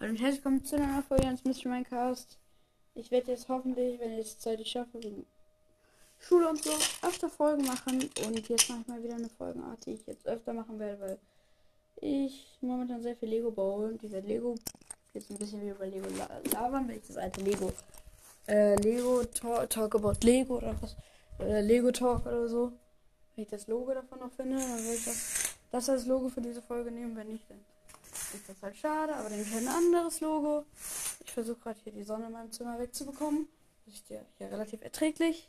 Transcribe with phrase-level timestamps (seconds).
[0.00, 2.38] Hallo und herzlich willkommen zu einer Folge ans Mystery Minecast.
[2.94, 5.26] Ich werde jetzt hoffentlich, wenn ich es zeitlich schaffe, wegen
[6.18, 6.70] Schule und so,
[7.06, 8.08] öfter Folgen machen.
[8.26, 11.18] Und jetzt mache ich mal wieder eine Folgenart, die ich jetzt öfter machen werde, weil
[11.96, 13.88] ich momentan sehr viel Lego baue.
[13.88, 14.54] Und ich werde Lego
[15.12, 16.08] jetzt ein bisschen wie über Lego
[16.50, 17.70] labern, weil ich das alte Lego,
[18.48, 20.96] äh, Lego Talk, Talk about Lego oder was,
[21.40, 22.72] äh, Lego Talk oder so.
[23.34, 26.40] Wenn ich das Logo davon noch finde, dann würde ich das, das als Logo für
[26.40, 27.60] diese Folge nehmen, wenn nicht, dann
[28.34, 30.64] ist das halt schade, aber dann ein anderes Logo.
[31.24, 33.48] Ich versuche gerade hier die Sonne in meinem Zimmer wegzubekommen,
[33.84, 35.48] dass ich dir hier relativ erträglich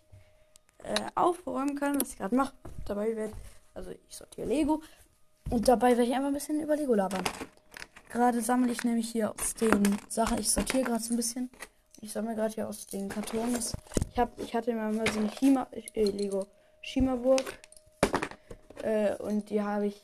[0.84, 2.54] äh, aufräumen kann, was ich gerade mache.
[2.86, 3.34] Dabei werde,
[3.74, 4.82] also ich sortiere Lego
[5.50, 7.24] und dabei werde ich einfach ein bisschen über Lego labern.
[8.10, 11.50] Gerade sammle ich nämlich hier aus den Sachen, ich sortiere gerade so ein bisschen.
[12.02, 13.74] Ich sammle gerade hier aus den Kartons.
[14.12, 16.48] Ich hab, ich hatte mal so eine Chima, äh, Lego
[16.82, 17.44] Schimaburg
[18.82, 20.04] äh, und die habe ich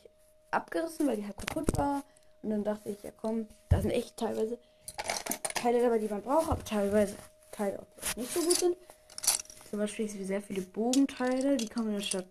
[0.51, 2.03] abgerissen, weil die halt kaputt war.
[2.47, 4.57] Und dann dachte ich, ja komm, da sind echt teilweise
[5.53, 7.17] Teile dabei, die man braucht, aber teilweise
[7.51, 8.77] Teile auch die nicht so gut sind.
[9.69, 12.25] Zum Beispiel sehr viele Bogenteile, die kann man statt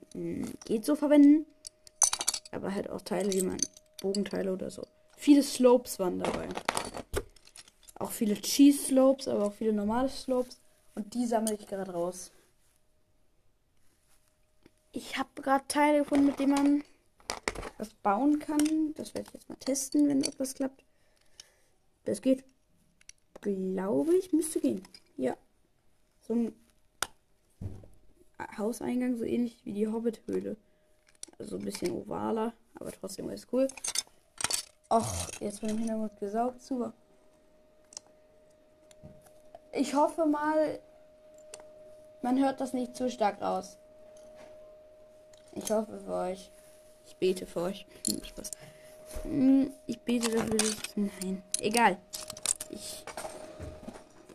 [0.64, 1.44] geht so verwenden.
[2.50, 3.58] Aber halt auch Teile, die man
[4.00, 4.86] Bogenteile oder so.
[5.18, 6.48] Viele Slopes waren dabei.
[7.98, 10.62] Auch viele Cheese Slopes, aber auch viele normale Slopes.
[10.94, 12.32] Und die sammle ich gerade raus.
[14.92, 16.84] Ich habe gerade Teile gefunden, mit denen man
[17.78, 18.94] was bauen kann.
[18.94, 20.84] Das werde ich jetzt mal testen, wenn etwas klappt.
[22.04, 22.44] Das geht.
[23.40, 24.82] Glaube ich, müsste gehen.
[25.16, 25.36] Ja.
[26.22, 26.54] So ein
[28.58, 30.56] Hauseingang, so ähnlich wie die Hobbit-Höhle.
[31.38, 33.68] Also ein bisschen ovaler, aber trotzdem ist cool.
[34.88, 36.62] Ach, jetzt wird im Hintergrund gesaugt.
[36.62, 36.92] Super.
[39.72, 40.80] Ich hoffe mal,
[42.22, 43.78] man hört das nicht zu stark raus.
[45.52, 46.50] Ich hoffe für euch.
[47.06, 47.86] Ich bete für euch.
[48.06, 48.50] Hm, Spaß.
[49.22, 50.76] Hm, ich bete dafür, dass.
[50.96, 51.42] Nein.
[51.60, 51.98] Egal.
[52.70, 53.04] Ich.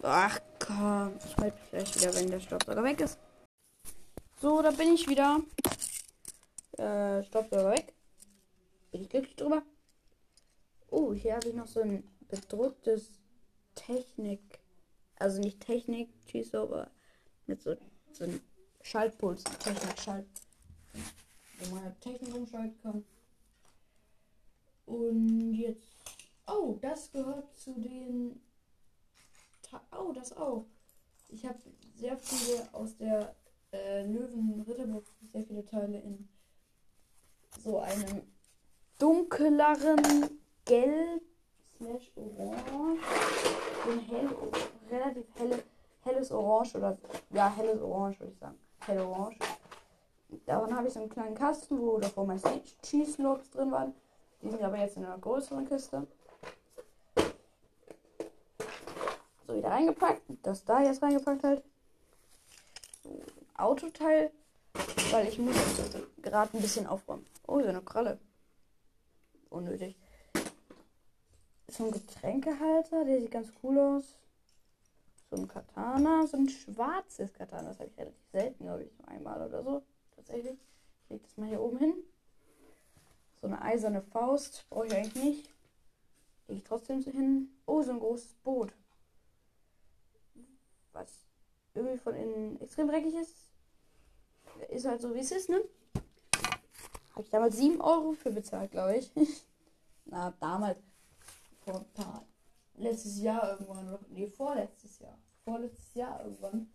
[0.01, 1.13] Ach komm.
[1.25, 3.19] Ich melde mich gleich wieder, wenn der Staubsauger weg ist.
[4.41, 5.41] So, da bin ich wieder.
[6.77, 7.93] Äh, Staubsauger weg.
[8.91, 9.63] Bin ich glücklich drüber.
[10.89, 13.11] Oh, hier habe ich noch so ein bedrucktes
[13.75, 14.59] Technik.
[15.17, 16.89] Also nicht Technik, Cheese, aber
[17.45, 17.75] mit so,
[18.11, 18.41] so einem
[18.81, 19.43] Schaltpuls.
[19.43, 20.25] Technik, Schalt
[21.69, 23.05] wo man Technik umschalten kann.
[24.85, 25.87] Und jetzt.
[26.47, 28.41] Oh, das gehört zu den.
[29.97, 30.65] Oh, das auch.
[31.29, 31.59] Ich habe
[31.95, 33.33] sehr viele aus der
[33.71, 36.27] äh, Löwen Ritterburg, sehr viele Teile in
[37.63, 38.23] so einem
[38.97, 41.21] dunkleren Gelb
[41.77, 43.01] slash Orange.
[43.87, 44.29] Ein hell,
[44.89, 45.63] relativ helle,
[46.03, 46.97] helles Orange oder
[47.31, 48.57] ja, helles Orange würde ich sagen.
[48.85, 49.37] Hell Orange.
[50.45, 52.41] Daran habe ich so einen kleinen Kasten, wo davor mein
[52.81, 53.93] Cheese Lobs drin waren.
[54.41, 56.07] Die sind aber jetzt in einer größeren Kiste.
[59.45, 60.21] So, wieder reingepackt.
[60.41, 61.63] Das da jetzt reingepackt halt.
[63.03, 63.21] So,
[63.57, 64.31] Autoteil.
[65.11, 65.55] Weil ich muss
[66.21, 67.25] gerade ein bisschen aufräumen.
[67.45, 68.17] Oh, so eine Kralle.
[69.49, 69.97] Unnötig.
[71.67, 74.15] So ein Getränkehalter, der sieht ganz cool aus.
[75.29, 77.69] So ein Katana, so ein schwarzes Katana.
[77.69, 79.83] Das habe ich relativ selten, glaube ich, einmal oder so
[80.21, 80.59] tatsächlich.
[81.03, 81.93] Ich lege das mal hier oben hin.
[83.41, 85.49] So eine eiserne Faust brauche ich eigentlich nicht.
[86.47, 87.49] Lege ich trotzdem so hin.
[87.65, 88.73] Oh, so ein großes Boot.
[90.93, 91.09] Was
[91.73, 93.35] irgendwie von innen extrem dreckig ist.
[94.69, 95.61] Ist halt so, wie es ist, ne?
[97.13, 99.11] Habe ich damals 7 Euro für bezahlt, glaube ich.
[100.05, 100.79] Na, damals.
[101.65, 102.25] Vor ein paar.
[102.75, 103.97] Letztes Jahr irgendwann.
[104.09, 105.17] Nee, vorletztes Jahr.
[105.43, 106.71] Vorletztes Jahr irgendwann.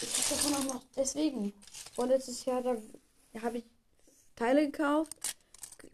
[0.00, 1.52] Ich habe davon auch noch deswegen.
[1.94, 2.76] Vorletztes Jahr, da
[3.42, 3.64] habe ich
[4.36, 5.16] Teile gekauft.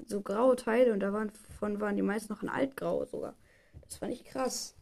[0.06, 1.32] So graue Teile und davon
[1.80, 3.34] waren die meisten noch in Altgrau sogar.
[3.82, 4.74] Das fand ich krass.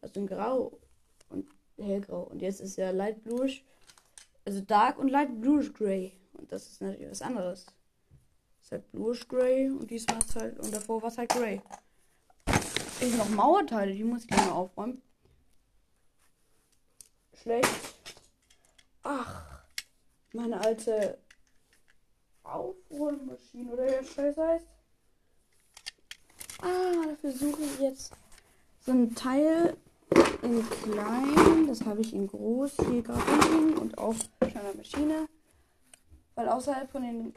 [0.00, 0.78] Also in Grau
[1.30, 1.48] und
[1.78, 2.24] hellgrau.
[2.24, 3.64] Und jetzt ist ja Light Bluish.
[4.44, 6.12] Also Dark und Light Bluish Gray.
[6.34, 7.64] Und das ist natürlich was anderes.
[7.64, 10.58] Das ist halt Bluish Gray und diesmal ist halt.
[10.58, 11.62] Und davor war es halt Gray.
[13.00, 15.00] Ich noch Mauerteile, die muss ich mal aufräumen.
[17.34, 17.93] Schlecht.
[20.34, 21.16] Meine alte
[22.42, 24.66] Aufräummaschine oder der Scheiß heißt.
[26.60, 28.12] Ah, dafür suche ich jetzt
[28.80, 29.76] so ein Teil
[30.42, 31.68] in klein.
[31.68, 35.28] Das habe ich in groß hier gerade und auf einer Maschine.
[36.34, 37.32] Weil außerhalb von den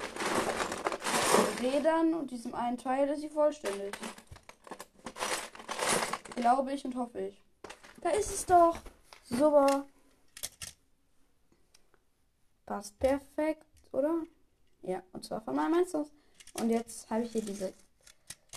[1.62, 3.94] Rädern und diesem einen Teil ist sie vollständig.
[6.36, 7.44] Glaube ich und hoffe ich.
[8.02, 8.80] Da ist es doch.
[9.24, 9.86] Super.
[12.68, 14.24] Passt perfekt, oder?
[14.84, 16.12] Ja, und zwar von meinem Einzelhaus.
[16.60, 17.74] Und jetzt habe ich hier diese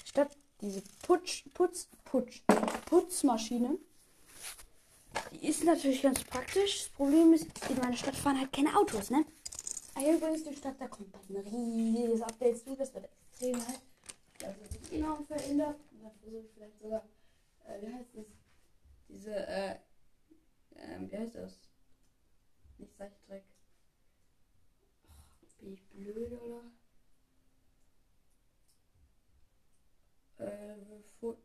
[0.05, 2.43] Stadt diese Putsch, Putz, Putsch,
[2.87, 3.79] Putzmaschine.
[5.33, 6.85] Die ist natürlich ganz praktisch.
[6.85, 9.25] Das Problem ist, in meiner Stadt fahren halt keine Autos, ne?
[9.95, 12.77] Ah, hier übrigens die Stadt, da kommt ein riesiges Update zu.
[12.77, 13.81] Das wird extrem halt.
[14.45, 15.77] Also sich enorm verändert.
[15.93, 17.05] Und dann versuche ich vielleicht sogar,
[17.67, 18.27] äh, wie heißt das?
[19.09, 19.77] Diese, äh,
[20.77, 21.59] ähm, wie heißt das?
[22.79, 23.45] Nicht Seichtdreck.
[25.61, 26.63] Bin ich blöd, oder?
[30.39, 30.77] Äh,
[31.21, 31.37] wo...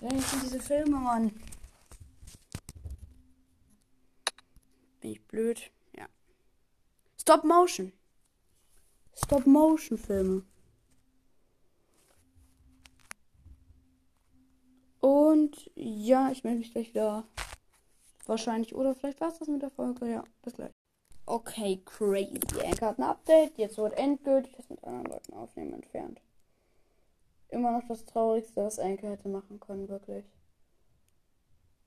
[0.00, 1.28] Ja, jetzt sind diese Filme, Mann.
[5.00, 5.70] Bin ich blöd?
[5.96, 6.06] Ja.
[7.18, 7.92] Stop Motion.
[9.16, 10.44] Stop Motion Filme.
[15.00, 17.26] Und ja, ich melde mich gleich wieder.
[18.26, 18.74] Wahrscheinlich.
[18.74, 20.10] Oder vielleicht war es das mit der Folge.
[20.10, 20.72] Ja, bis gleich.
[21.26, 22.38] Okay, crazy.
[22.64, 23.56] Anchor hat ein Update.
[23.56, 26.20] Jetzt wird endgültig das mit anderen Leuten aufnehmen entfernt.
[27.48, 30.24] Immer noch das Traurigste, was Anchor hätte machen können, wirklich.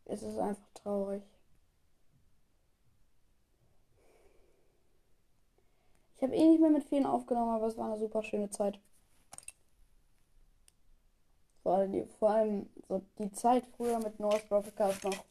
[0.06, 1.22] Es ist einfach traurig.
[6.16, 8.80] Ich habe eh nicht mehr mit vielen aufgenommen, aber es war eine super schöne Zeit.
[11.62, 15.26] Vor allem, vor allem so die Zeit früher mit North Broadcast noch.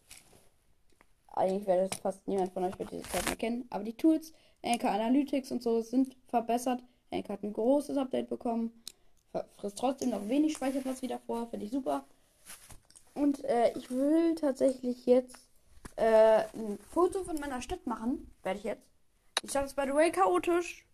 [1.37, 3.67] Eigentlich es fast niemand von euch wird diese Zeit mehr kennen.
[3.71, 4.33] Aber die Tools,
[4.65, 6.83] Anchor Analytics und so sind verbessert.
[7.13, 8.73] Anchor hat ein großes Update bekommen.
[9.59, 11.47] Frisst trotzdem noch wenig Speicherplatz wieder vor.
[11.49, 12.07] Finde ich super.
[13.15, 15.37] Und äh, ich will tatsächlich jetzt
[15.97, 18.31] äh, ein Foto von meiner Stadt machen.
[18.43, 18.87] Werde ich jetzt.
[19.43, 20.87] Die Stadt ist by the way chaotisch.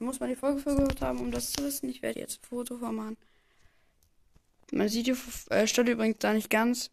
[0.00, 1.88] Muss man die Folge für gehört haben, um das zu wissen.
[1.88, 3.16] Ich werde jetzt ein Foto von machen.
[4.72, 5.16] Man sieht die
[5.50, 6.90] äh, Stadt übrigens da nicht ganz.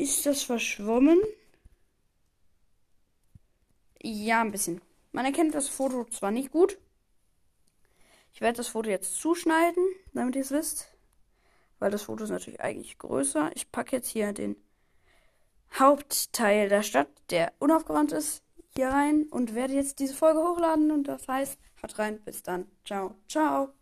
[0.00, 1.20] Ist das verschwommen?
[4.02, 4.80] Ja, ein bisschen.
[5.12, 6.78] Man erkennt das Foto zwar nicht gut.
[8.32, 10.88] Ich werde das Foto jetzt zuschneiden, damit ihr es wisst.
[11.80, 13.50] Weil das Foto ist natürlich eigentlich größer.
[13.54, 14.56] Ich packe jetzt hier den
[15.78, 18.42] Hauptteil der Stadt, der unaufgeräumt ist,
[18.74, 20.92] hier rein und werde jetzt diese Folge hochladen.
[20.92, 22.70] Und das heißt, haut rein, bis dann.
[22.86, 23.74] Ciao, ciao.